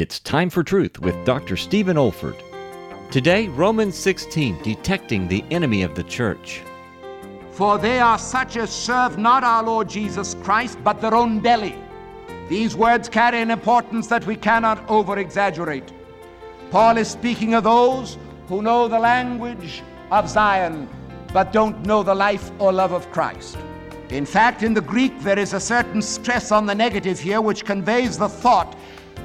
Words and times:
It's 0.00 0.20
Time 0.20 0.48
for 0.48 0.62
Truth 0.62 1.00
with 1.00 1.24
Dr. 1.24 1.56
Stephen 1.56 1.96
Olford. 1.96 2.40
Today, 3.10 3.48
Romans 3.48 3.96
16, 3.96 4.62
detecting 4.62 5.26
the 5.26 5.42
enemy 5.50 5.82
of 5.82 5.96
the 5.96 6.04
church. 6.04 6.62
For 7.50 7.78
they 7.78 7.98
are 7.98 8.16
such 8.16 8.56
as 8.56 8.70
serve 8.70 9.18
not 9.18 9.42
our 9.42 9.64
Lord 9.64 9.88
Jesus 9.88 10.36
Christ, 10.40 10.78
but 10.84 11.00
their 11.00 11.16
own 11.16 11.40
belly. 11.40 11.74
These 12.48 12.76
words 12.76 13.08
carry 13.08 13.42
an 13.42 13.50
importance 13.50 14.06
that 14.06 14.24
we 14.24 14.36
cannot 14.36 14.88
over 14.88 15.18
exaggerate. 15.18 15.92
Paul 16.70 16.96
is 16.96 17.08
speaking 17.08 17.54
of 17.54 17.64
those 17.64 18.18
who 18.46 18.62
know 18.62 18.86
the 18.86 19.00
language 19.00 19.82
of 20.12 20.30
Zion, 20.30 20.88
but 21.32 21.52
don't 21.52 21.84
know 21.84 22.04
the 22.04 22.14
life 22.14 22.52
or 22.60 22.72
love 22.72 22.92
of 22.92 23.10
Christ. 23.10 23.58
In 24.10 24.24
fact, 24.24 24.62
in 24.62 24.74
the 24.74 24.80
Greek, 24.80 25.18
there 25.22 25.40
is 25.40 25.54
a 25.54 25.60
certain 25.60 26.02
stress 26.02 26.52
on 26.52 26.66
the 26.66 26.74
negative 26.74 27.18
here, 27.18 27.40
which 27.40 27.64
conveys 27.64 28.16
the 28.16 28.28
thought 28.28 28.77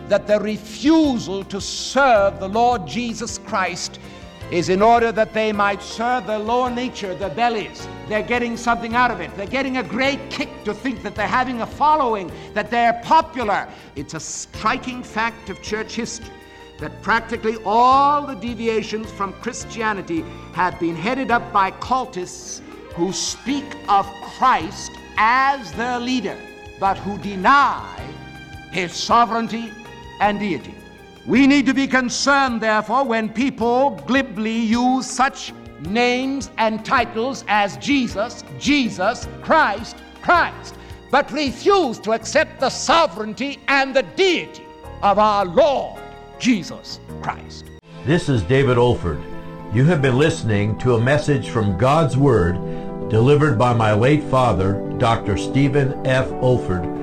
that 0.09 0.27
the 0.27 0.39
refusal 0.39 1.43
to 1.45 1.61
serve 1.61 2.39
the 2.39 2.49
Lord 2.49 2.87
Jesus 2.87 3.37
Christ 3.37 3.99
is 4.51 4.69
in 4.69 4.81
order 4.81 5.11
that 5.11 5.33
they 5.33 5.51
might 5.51 5.81
serve 5.81 6.27
their 6.27 6.39
lower 6.39 6.69
nature, 6.69 7.15
their 7.15 7.29
bellies. 7.29 7.87
They're 8.07 8.21
getting 8.21 8.57
something 8.57 8.93
out 8.93 9.09
of 9.09 9.19
it. 9.19 9.35
They're 9.35 9.47
getting 9.47 9.77
a 9.77 9.83
great 9.83 10.29
kick 10.29 10.49
to 10.65 10.73
think 10.73 11.01
that 11.03 11.15
they're 11.15 11.27
having 11.27 11.61
a 11.61 11.67
following, 11.67 12.31
that 12.53 12.69
they're 12.69 13.01
popular. 13.03 13.67
It's 13.95 14.13
a 14.13 14.19
striking 14.19 15.01
fact 15.01 15.49
of 15.49 15.61
church 15.61 15.95
history 15.95 16.29
that 16.79 17.01
practically 17.01 17.57
all 17.65 18.27
the 18.27 18.35
deviations 18.35 19.09
from 19.11 19.33
Christianity 19.33 20.23
have 20.53 20.79
been 20.79 20.95
headed 20.95 21.31
up 21.31 21.53
by 21.53 21.71
cultists 21.71 22.61
who 22.93 23.11
speak 23.13 23.65
of 23.87 24.05
Christ 24.37 24.91
as 25.17 25.71
their 25.73 25.99
leader, 25.99 26.37
but 26.79 26.97
who 26.97 27.17
deny 27.19 27.89
his 28.71 28.91
sovereignty 28.93 29.71
and 30.23 30.39
deity. 30.39 30.73
We 31.25 31.47
need 31.47 31.65
to 31.65 31.73
be 31.73 31.85
concerned, 31.85 32.61
therefore, 32.61 33.03
when 33.03 33.27
people 33.27 34.01
glibly 34.07 34.57
use 34.57 35.05
such 35.05 35.53
names 35.81 36.49
and 36.57 36.83
titles 36.85 37.43
as 37.49 37.75
Jesus, 37.77 38.43
Jesus, 38.57 39.27
Christ, 39.41 39.97
Christ, 40.21 40.75
but 41.11 41.29
refuse 41.31 41.99
to 41.99 42.13
accept 42.13 42.61
the 42.61 42.69
sovereignty 42.69 43.59
and 43.67 43.93
the 43.93 44.03
deity 44.03 44.65
of 45.01 45.19
our 45.19 45.45
Lord 45.45 46.01
Jesus 46.39 47.01
Christ. 47.21 47.65
This 48.05 48.29
is 48.29 48.43
David 48.43 48.77
Olford. 48.77 49.21
You 49.75 49.83
have 49.85 50.01
been 50.01 50.17
listening 50.17 50.77
to 50.79 50.95
a 50.95 51.01
message 51.01 51.49
from 51.49 51.77
God's 51.77 52.15
Word 52.15 52.55
delivered 53.09 53.59
by 53.59 53.73
my 53.73 53.93
late 53.93 54.23
father, 54.23 54.89
Dr. 54.97 55.35
Stephen 55.35 55.93
F. 56.07 56.29
Olford, 56.41 57.02